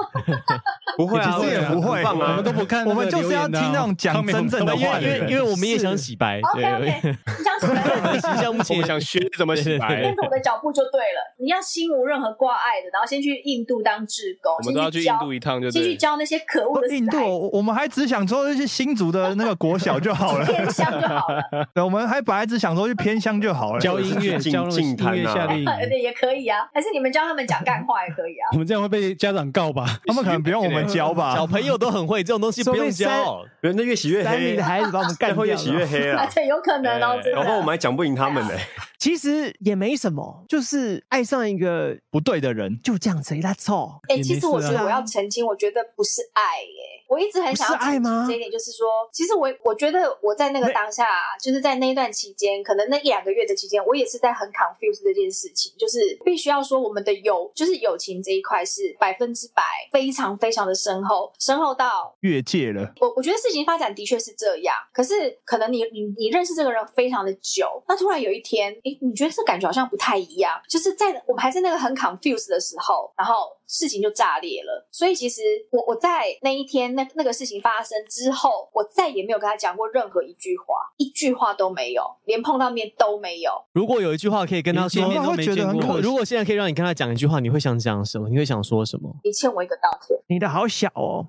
[0.95, 8.63] 不会啊，其实也不会我们都不看我们就是要听那种讲真正的因为因为因为我们也想洗白，OK 对 OK，你想起来我们了。
[8.63, 15.95] 形象目前想学怎么洗白跟，着我的脚步就对了，你要心无任何挂碍的，然后先去印度当志工，我们都要去印度一趟，就先去。
[15.99, 20.45] 教那些可恶的印度，我们还只想说去新竹的那个国小就好了。
[20.45, 23.79] 偏乡就好了，对，我们还本来只想说去偏乡就好了。
[23.79, 26.59] 教音乐，教音乐夏令，对，也可以啊。
[26.73, 28.47] 还是你们教他们讲干话也可以啊。
[28.53, 29.85] 我们这样会被家长告吧？
[30.05, 31.35] 他们可能不用我们教吧？
[31.35, 33.43] 小朋友都很会，这种东西不用教。
[33.59, 35.85] 人家越洗越黑三的，孩子把我们干会越洗越。
[35.85, 36.25] 黑啊！
[36.33, 37.59] 对，有可能哦，然后。
[37.59, 38.53] 我们还讲不赢他们呢。
[38.99, 44.01] 其实也没什么，就是爱上一个不对的人，就这样子，他错。
[44.09, 47.05] 哎、也其实我觉得我要澄清，我觉得不是爱耶。
[47.07, 51.05] 我一直很想要爱澄清吗这一点，就是说，其实我我觉得我在那个当下，
[51.41, 62.93] 就是在那一段期间，可能那一两个月的期间，我也是在很 confused 这件事情，就是必须要说，我们的友就是友情这一块是百分之百非常非常的深厚，深厚到越界了。
[62.99, 74.87] 我我觉得事情发展的确是这样，可是可能你你你认识这个人非常的久，那突突然有一天，诶，你觉得这感觉好像不太一样，就是在我们还在那个很 confused 的时候，然后事情就炸裂了。
[74.91, 83.51] 所以其实我我在那一天那那个事情发生之后，我再也没有跟他讲过任何一句话，一句话都没有，连碰到面都没有。
[83.73, 88.27] 如果有一句话可以跟他说，都没见过如果现在可以让你跟他讲一句话，你会想讲什么？
[88.27, 89.15] 你会想说什么？
[89.23, 90.17] 你欠我一个道歉。
[90.27, 91.25] 你的好小哦，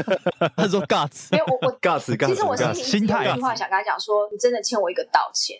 [0.56, 5.58] 他说 guts，没有我我 Guts，其实我心里有一句话想跟他讲说，你真的欠我一个道歉。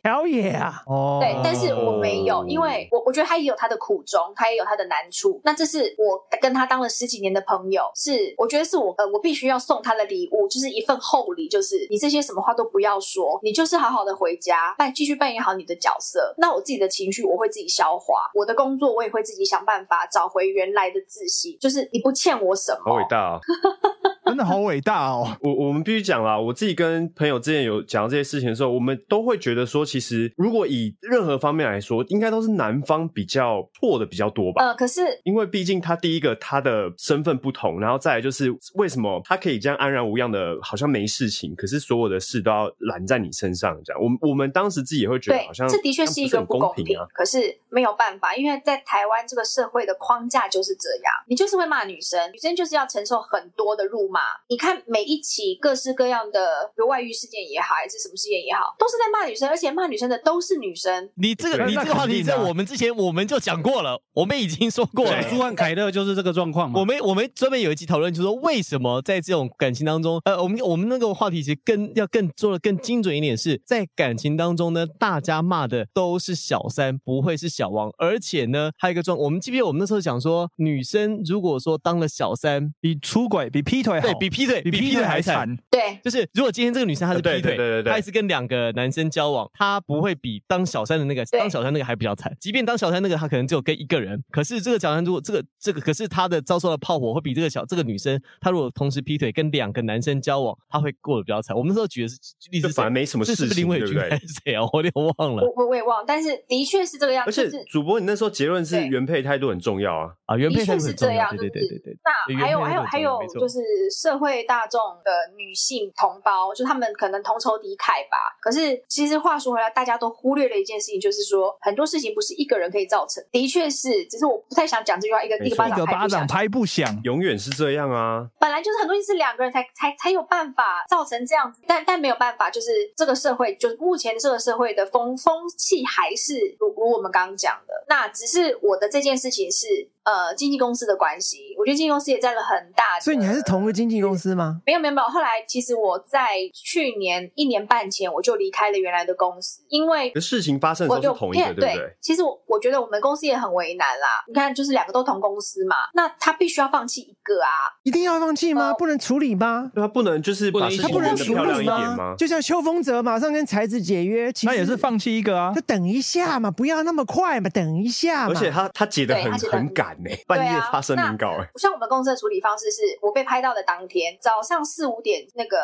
[0.53, 0.73] yeah！
[0.87, 5.41] 哦对，但是我没有，因为我我觉得他也有他的苦衷，他也有他的难处。
[5.45, 16.35] 那这是我跟他当了十几年的朋友，是我觉得是我呃，我必须要送他的礼物，就是一份厚礼，就是你这些什么话都不要说，你就是好好的回家，扮继续扮演好你的角色。
[16.39, 23.41] 那我自己的情绪我会自己消化，我的工作我也会自己想办法找回原来的自信，就是你不欠我什么，好伟大啊！
[24.27, 25.37] 真的好伟大哦。
[25.41, 34.65] 我我们必须讲啦，我自己跟朋友之前有讲到这些事情的时候，我们都会觉得说，其实如果以任何方面来说，应该都是男方比较破的比较多吧。
[34.65, 44.03] 呃，可是因为毕竟他第一个他的身份不同，然后再来就是为什么他可以这样安然无恙的，好像没事情，可是所有的事都要揽在你身上，这样。
[44.03, 47.07] 我们我们当时自己也会觉得好像，这的确是一个不不公平啊。。
[47.13, 54.21] 可是没有办法，因为在台湾这个社会的框架就是这样，你就是会骂女生，女生就是要承受很多的辱骂。
[54.49, 61.11] 你看每一起各式各样的，比如外遇事件也好，还是什么事件也好，都是在骂女生，而且骂女生的都是女生。
[61.17, 65.23] 你这个你这个话题在我们之前我们就讲过了，我们已经说过了。
[65.29, 66.79] 朱汉凯勒就是这个状况嘛。
[66.79, 85.57] 我们我们专门有一集讨论，就是说为什么在这种感情当中，呃，我们我们那个话题其实更要更做的更精准一点是，在感情当中呢，大家骂的都是小三，不会是小王，而且呢，还有一个状，我们记不记得我们那时候讲说，女生如果说当了小三，比出轨、比劈腿好，对比劈腿比劈腿还惨。
[85.71, 92.35] 对，就是如果今天这个女生她是劈腿，对对对对她也是跟两个男生交往，她不会比当小三的那个当小三那个还比较惨。
[92.41, 101.57] 即便当小三那个，她可能只有跟一个人，可是这个小三如果这个这个，可是她的遭受的炮火会比这个小这个女生，她如果同时劈腿跟两个男生交往，她会过得比较惨。
[101.57, 102.17] 我们那时候举的是
[102.51, 104.63] 例子反而没什么事情林伟君对不对还是谁啊？
[104.73, 107.31] 我有点忘了我我我也忘了，但是的确是这个样子。
[107.31, 110.11] 而且就是主播，你那时候结论是原配态度很重要啊。
[110.27, 110.37] 啊。
[110.37, 111.97] 原配态度很重要，是这样，对对对对对。
[112.05, 113.59] 那还有还有还有就是
[113.95, 118.37] 社会大众的女性同胞，就他们可能同仇敌忾吧。
[118.41, 123.25] 可是其实话说回来，大家都忽略了一件事情，就是说很多事情不是一个人可以造成。
[123.31, 126.85] 的确是，只是我不太想讲这句话，一个一个巴掌一个巴掌拍不响。
[126.85, 127.01] 拍不响。
[127.05, 128.27] 永远是这样啊！
[128.41, 137.75] 本来就是很多事是两个人才才才有办法造成这样子，但但没有办法，就是这个社会，就是目前这个社会的风风气还是如如我们刚刚讲的。
[137.89, 139.67] 那只是我的这件事情是
[140.05, 144.61] 呃经纪公司的关系，我觉得经纪公司也占了很大的，所以你还是同一个经纪公司吗？
[144.67, 145.09] 没有没有没有。
[145.09, 151.97] 后来其实我在去年一年半前我就离开了原来的公司，因为事情发生的我就时候是同一个，对不对？
[152.01, 154.25] 其实我我觉得我们公司也很为难啦。
[154.29, 157.49] 你看，就是两个都同公司嘛，那他必须要放弃一个啊。
[157.83, 158.69] 一定要放弃吗？
[158.69, 159.71] 呃不能处理吗？
[159.75, 162.15] 对他不能就是不能一起把事情他不能处变得漂亮理一点吗？
[162.19, 168.31] 就像邱风泽马上跟才子解约，其实他也是放弃一个啊就，等一下嘛，不要那么快嘛，等一下嘛。
[168.31, 171.49] 而且他他解的很很赶呢，半夜发声明稿哎。
[171.57, 175.59] 像我们公司的处理方式是，我被拍到的当天早上四五点那个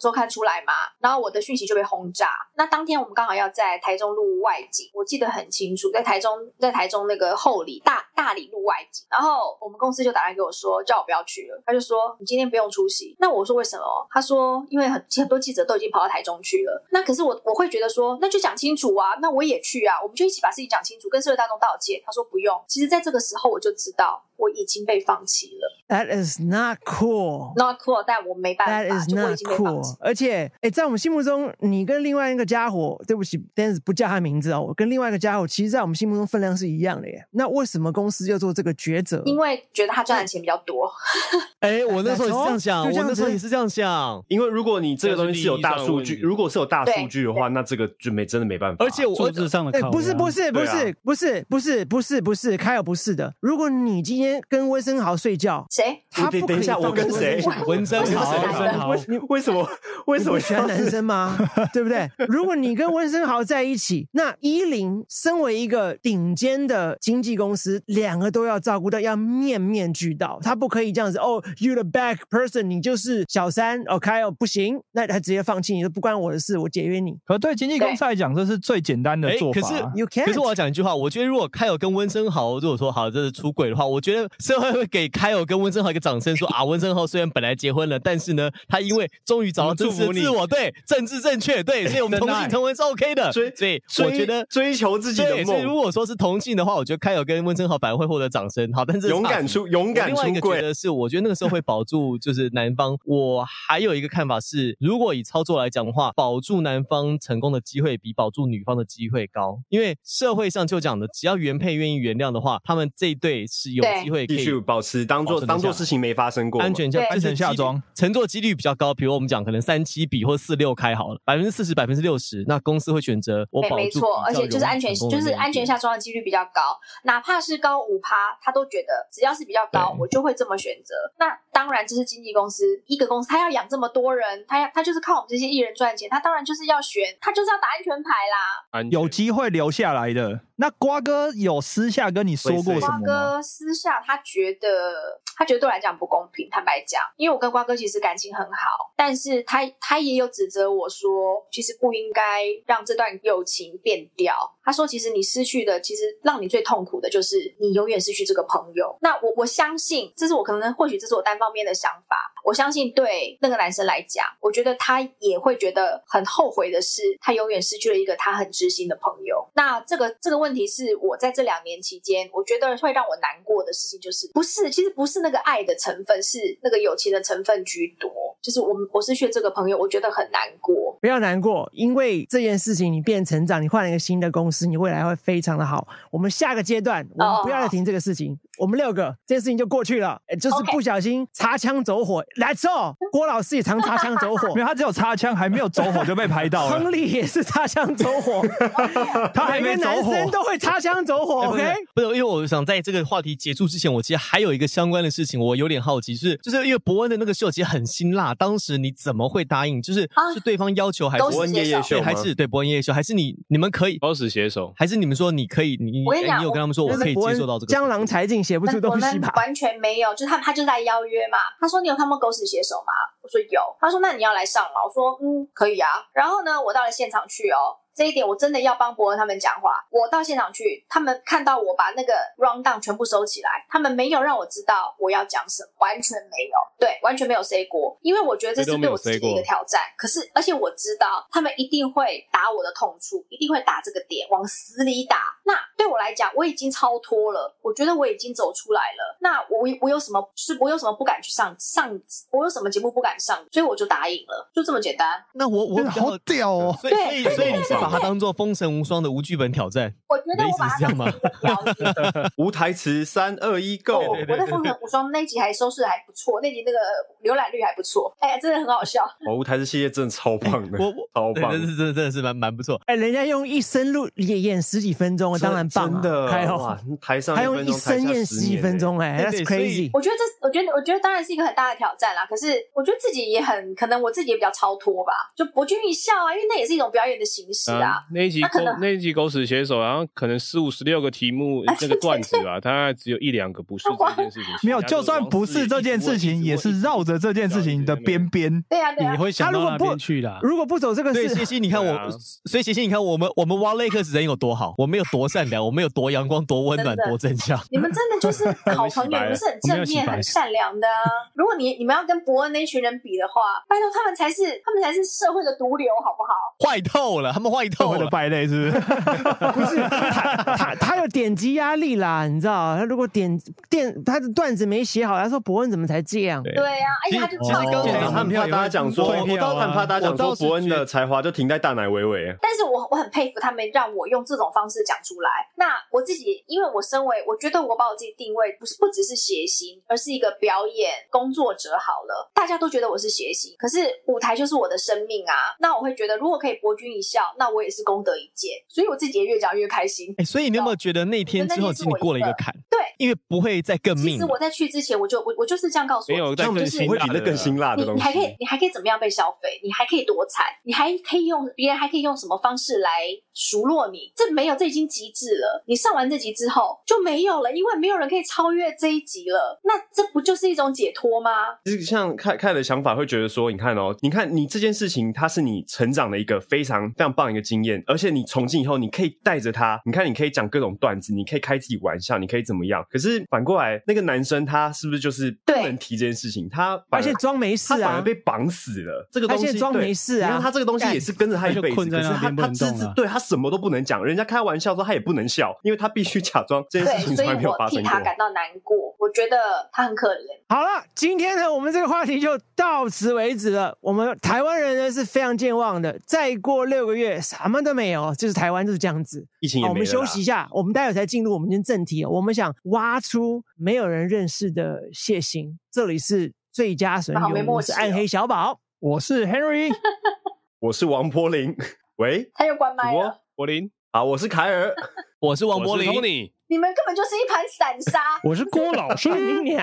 [0.00, 2.30] 周刊出来嘛，然后我的讯息就被轰炸。
[2.54, 11.62] 那当天我们刚好要在台中路外景，我记得很清楚，在台中在台中那个后里大大理路外景，然后我们公司就打电话给我说，叫我不要去了。
[11.66, 13.14] 他就说你今天不用出席。
[13.20, 13.84] 那我说为什么？
[14.10, 16.82] 他说因为很很多记者都已经跑到台中去了。
[16.90, 22.00] 那可是我我会觉得说，那就讲清楚啊，那我也去啊，我们就一起把事情讲清楚，跟社会大众道歉。
[22.06, 22.58] 他说不用。
[22.66, 25.76] 其实在这个时候我就知道我已经被放弃了。
[25.88, 27.52] That is not cool.
[27.56, 29.96] not cool，但我没办 That 法，is 就我已 not 经被放 cool 弃。。
[30.00, 37.24] 而且，哎，在我们心目中，你跟另外一个家伙，对不起，但是不叫他名字哦，我跟另外一个家伙，其实在我们心目中分量是一样的耶。
[37.30, 39.22] 那为什么公司要做这个抉择？
[39.24, 40.90] 因为觉得他赚的钱比较多，
[41.60, 44.24] 哎，我那时候也是这样想，我那时候也是这样想。
[44.28, 48.84] 因为如果你这个东西是有大数据，如果是有大数据的话，那这个就没真的没办法。
[48.84, 53.34] 而且我数字上的不是不是不是不是不是不是不是，开尔不是的。
[53.40, 56.02] 如果你今天跟温森豪睡觉，谁？
[56.10, 59.68] 他不可以等等一下放我跟谁温森豪，我是男的文森豪为，你为什么
[60.06, 61.36] 为什么喜欢男生吗？
[61.72, 62.08] 对不对？
[62.28, 70.38] 如果你跟温森豪在一起，那依林身为一个顶尖的经纪公司，两个都要照顾到，要面面俱到。
[70.42, 77.16] 他不可以这样子哦，you the back person，你就是小三，OK 哦，不行，那他直接放弃，你说不关我的事，我解约你。
[77.24, 79.92] 可对经纪公司来讲，这是最简单的哎可是做法啊。
[79.96, 80.24] You can't。
[80.26, 93.32] 可是我要讲一句话，我觉得如果凯尔跟温森豪如果说好这是出轨的话，我觉得社会会给凯尔跟温森豪一个掌声，说啊，温森豪虽然本来结婚了，但是呢，他因为终于找到真实持自我， 对政治正确，对，所以我们同性同婚是 OK 的。
[93.32, 98.68] 追所以追我觉得追求自己的梦，所以如，果说是同性的话，我觉得开友跟温森豪反而会获得掌声。
[98.72, 102.98] 好，但是勇敢出勇敢另一个出柜觉得是，我觉得那个时候会保住就是男方。
[103.04, 118.92] 我还有一个看法是，如果以操作来讲的话，保住男方成功的机会比保住女方的机会高，因为社会上就讲的，只要原配愿意原谅的话，他们这一对是有机会可以继续保持当做当做事情没发生过，安全下安全下装，乘坐几率比较高。
[118.92, 126.60] 比如我们讲，可能三七比或四六开好了，百分之四十、百分之六十，那公司会选择我没保住，没错，而且就是安全，就是安全下装的几率比较高，
[127.04, 130.94] 哪怕是高五趴，他都觉得只要是比较高，我就会这么选择。
[131.18, 138.84] 那当然，这是经纪公司一个公司，他要养这么多人，他要他就是靠我们这些艺人赚钱，他当然就是要选，他就是要打安全牌啦。
[138.90, 140.40] 有机会留下来的。
[140.56, 143.04] 那瓜哥有私下跟你说过什瓜么吗？
[143.06, 146.48] 哥私下他觉得，他觉得对我来讲不公平。
[146.50, 154.34] 坦白讲，因为我跟瓜哥其实感情很好，但是他他也有指责我说，其实不应该让这段友情变掉。
[154.64, 158.96] 他说，其实你失去的，其实让你最痛苦的就是你永远失去这个朋友。
[159.00, 162.16] 那我我相信，这是我可能或许这是我单方面的想法。
[162.46, 169.44] 我相信对那个男生来讲，我觉得他也会觉得很后悔的是，他永远失去了一个他很知心的朋友。
[169.56, 178.08] 那这个这个问题是我在这两年期间，我觉得会让我难过的事情，就是不是其实不是那个爱的成分，是那个友情的成分居多。
[178.40, 180.96] 就是我们我失去了这个朋友，我觉得很难过。
[181.00, 185.88] 不要难过，因为这件事情你变成长，你换了一个新的公司，你未来会非常的好。
[186.12, 190.20] 我们下个阶段，我们不要再提这个事情，我们六个这件事情就过去了。
[190.28, 194.60] 哎就是不小心擦枪走火，来错，郭老师也常擦枪走火没。
[194.60, 196.92] 有，他只有擦枪，还没有走火就被拍到了亨。
[196.92, 198.42] 利也是擦枪走火，
[199.34, 201.74] 他还没走火生都会擦枪走火，OK？
[201.94, 209.82] 不是，因为我想在这个话题结束之前，我其实还有一个相关的事情，我有点好奇，就是就是因为伯恩的那个秀其实很辛辣，当时你怎么会答应？
[209.82, 216.04] 就是、啊是对方要求还是伯恩夜夜秀还是对伯恩夜夜秀，还是你你们可以，包死携手，还是你们说你可以，你你
[216.42, 221.38] 有跟他们说我可以接受到这个江郎才尽，写不出东西完全没有，就是他他就在邀约嘛。
[221.60, 222.92] 他说你有看过《都是写手》吗？
[223.22, 223.76] 我说有。
[223.78, 224.82] 他说那你要来上吗？
[224.84, 226.04] 我说嗯可以啊。
[226.12, 227.78] 然后呢，我到了现场去哦。
[227.96, 229.82] 这一点我真的要帮伯恩他们讲话。
[229.90, 239.80] 我到现场去，他们看到我把那个 round down 全部收起来，他们没有让我知道我要讲什么，完全没有，对，完全没有 say 过，因为我觉得这是对我自己的一个挑战。
[239.96, 245.22] 可是，而且我知道他们一定会打我的痛处，一定会打这个点，往死里打。
[245.44, 249.16] 那对我来讲，我已经超脱了，我觉得我已经走出来了。
[249.20, 251.98] 那我我有什么是我有什么不敢去上上，
[252.30, 255.24] 我有什么节目不敢上，所以我就答应了，就这么简单。
[255.32, 256.76] 那我我好屌哦！
[256.78, 262.32] 所以所对以所以你是把它当做封神无双的无剧本挑战，我觉得我把它当成一个表演。
[262.36, 263.92] 无台词，三二一，Go！
[263.94, 266.78] 我我在《封神 无双》那集还收视还不错，那集那个
[267.24, 269.04] 浏览率还不错，哎，真的很好笑。
[269.26, 272.80] 哦，无台词系列真的超棒的，我我，超棒这，是真的真的是蛮蛮不错。
[272.86, 275.90] 哎，人家用一生录演演十几分钟，当然棒啊！
[275.92, 279.90] 真的开哇后，台上还用一生演十几分钟，哎，That's crazy。
[279.92, 282.26] 我觉得这，我觉得，我觉得当然是一个很大的挑战啦。
[282.26, 288.04] 可是我觉得自己也很可能，我自己也比较超脱吧，就博君一笑啊，因为那也是一种表演的形式啊。
[288.12, 294.52] 那一集 狗那一集狗屎写手，然后可能十五十六个题目啊那个段子吧，大概只有一两个不是这件事情。
[294.62, 298.62] 没有，就算不是这件事情，也是绕着这件事情的边边。
[298.68, 300.38] 对呀、啊，你会想到那他如果不边去的。
[300.42, 302.10] 如果不走这个对，事谢，谢你看我
[302.44, 307.58] 所以谢谢你看我们我们 Wall Lakers 人有多好，我们有多善良，我们有多阳光、多温暖、多正向。
[307.70, 311.02] 你们真的就是 好朋友，你们是很正面、很善良的啊。
[311.34, 316.68] 如果你你们要跟伯恩那群人比的话，拜托他们才是他们才是社会的毒瘤，好不好？
[316.68, 317.98] 坏透了，他们坏社透了。
[318.00, 318.80] 的败类是不是？
[319.52, 322.76] 不是他他他有点击压力啦，你知道？
[322.76, 323.38] 他如果点
[323.70, 326.42] 电他的段子没写好，他说伯恩怎么才这样？
[326.42, 332.34] 对对呀、而且他就其实跳刚才我很怕大家讲说，对我倒很怕大家讲说伯恩的才华就停在大奶维维。
[332.40, 335.30] 但是我我很佩服他们，让我用这种方式讲出来。
[335.56, 341.70] 那我自己，因为我身为，我觉得我把我自己定位不是不只是谐星，而是一个表演工作者。
[341.78, 345.34] 好了，大家都觉得我是谐星，可是舞台就是我的生命啊。
[345.60, 348.52] 那我会觉得，如果可以博君一笑，那我也是功德一件。
[348.68, 350.14] 所以我自己也越讲越开心。
[350.18, 352.54] 哎，所以你有没有觉得那天之后，其实你过了一个坎？
[352.70, 354.14] 对，因为不会再更命。
[354.14, 357.98] 其实我在去之前，我就我我就是这样告诉没有我自己，就是会比那更辛辣的东西。
[357.98, 359.60] 你你还可以，你还可以怎么样被消费？
[359.62, 360.46] 你还可以多惨？
[360.64, 362.90] 你还可以用别人还可以用什么方式来
[363.34, 364.12] 数落你？
[364.14, 365.64] 这没有，这已经极致了。
[365.66, 369.60] 你上完这集之后就没有了，因为没有人可以超越这一集了。
[369.64, 371.30] 那这不就是一种解脱吗？
[371.64, 382.84] 其实像看看的想法会觉得说，你看哦，你看你这件事情，它是你成长的一个非常非常棒一个经验，而且你从今以后你可以带着他，你看你可以讲各种段子，你可以开自己玩笑，你可以怎么样？
[382.90, 386.48] 可是反过来，那个男生他是不是就是不能提这件事情？
[386.48, 389.08] 他反而且装没事啊他反而被绑死了。
[389.12, 398.00] 这个东西而且装没事啊他这个东西也是跟着他一辈子，就困在可是他只对他什么都不能讲，人家开玩笑说他也不能笑，因为他必须假装这件事情从来没有发生过替他。
[398.00, 398.76] 感到难过。
[398.98, 399.36] 我觉得
[399.72, 400.24] 他很可怜。
[400.48, 403.76] 好了，今天呢，我们这个话题就到此为止了。
[403.80, 409.26] 我们台湾人呢是非常健忘的，再过六个月什么都没有，就是台湾就是这样子。
[409.40, 412.08] 疫情我们休息一下，我们待会才进入我们今天正题哦。
[412.10, 418.60] 我们想挖出没有人认识的谢欣，这里是最佳损友，我是暗黑小宝。
[418.78, 419.72] 我是 Henry，
[420.60, 421.56] 我是王柏林，
[421.96, 424.74] 喂，他又关麦了，柏林，好，我是凯尔。
[425.18, 428.20] 我是王柏林，Tony，你们根本就是一盘散沙。
[428.22, 429.08] 我是郭老师，
[429.42, 429.56] 你！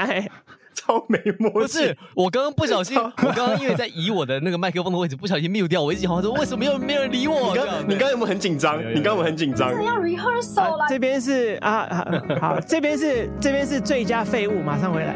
[0.75, 5.81] 超没默契，不是，我刚刚不小心， 我刚刚因为在移我的那个麦克风的位置，不小心 mute 掉。
[5.81, 7.55] 我一直想说，为什么没有没有人理我？
[7.55, 8.79] 你刚你刚刚有没有很紧张？
[8.79, 9.69] 你刚刚有没有很紧张？
[9.69, 15.15] 真的要 rehearsal 了啊，这边是啊啊好，这边是这边是最佳废物，马上回来。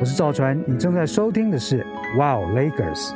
[0.00, 1.84] 我是赵传，你正在收听的是
[2.16, 3.14] Wow Lakers。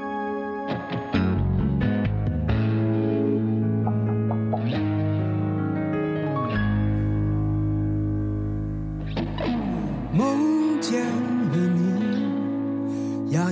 [10.15, 10.52] 梦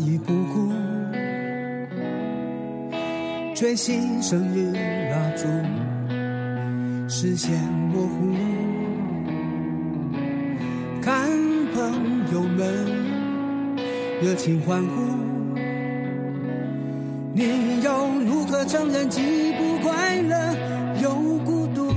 [0.00, 0.72] 已，不顾，
[3.54, 3.92] 吹熄
[4.22, 4.72] 生日
[5.10, 5.46] 蜡烛，
[7.08, 7.52] 视线
[7.92, 8.34] 模糊，
[11.02, 11.28] 看
[11.74, 12.86] 朋友们
[14.22, 15.02] 热情欢呼，
[17.34, 20.56] 你又如何承认既不快乐
[21.02, 21.10] 又
[21.44, 21.92] 孤独？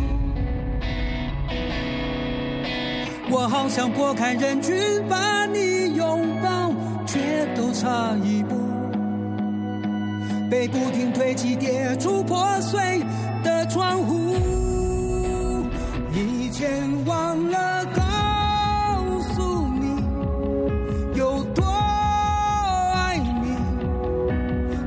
[3.31, 4.75] 我好想拨开人群
[5.09, 6.72] 把你拥抱，
[7.13, 8.55] 却都差一步，
[10.49, 13.03] 被不停推挤跌出破碎
[13.43, 14.33] 的窗户。
[16.11, 18.01] 以前忘了告
[19.35, 20.03] 诉你
[21.15, 21.63] 有多
[22.95, 23.55] 爱你，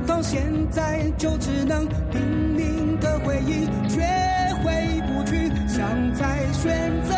[0.05, 4.01] 到现在就只能拼命的回忆，却
[4.65, 7.15] 回不去，想再选择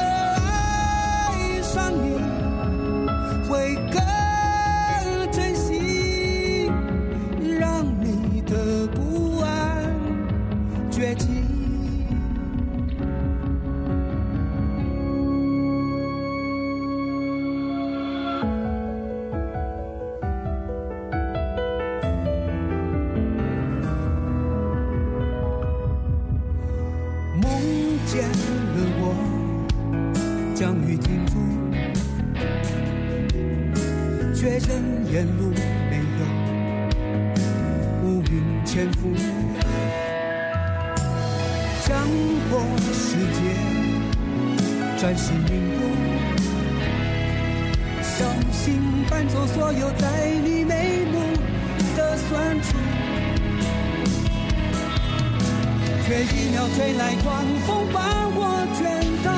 [56.10, 58.02] 却一秒吹来狂风，把
[58.34, 58.82] 我卷
[59.24, 59.30] 到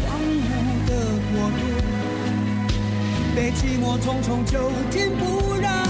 [0.00, 0.48] 荒芜
[0.88, 0.90] 的
[1.28, 1.62] 国度，
[3.36, 5.85] 被寂寞重重囚禁，不让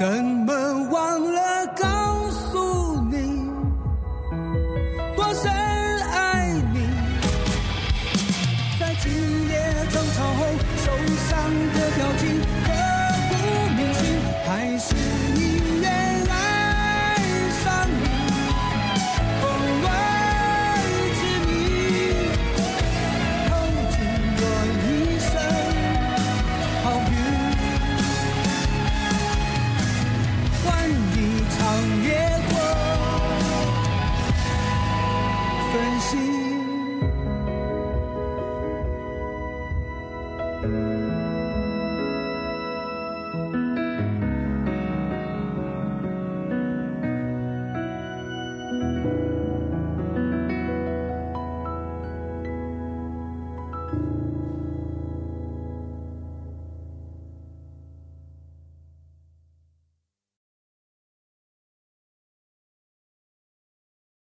[0.00, 0.69] 怎么